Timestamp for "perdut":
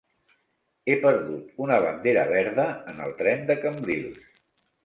1.03-1.61